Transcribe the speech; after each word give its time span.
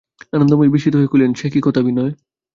আনন্দময়ী 0.33 0.69
বিস্মিত 0.69 0.93
হইয়া 0.95 1.11
কহিলেন, 1.11 1.31
সেকি 1.33 1.59
কথা 1.63 1.81
বিনয়? 1.81 2.13